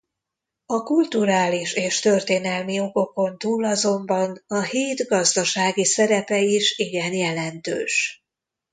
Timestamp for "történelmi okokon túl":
1.99-3.63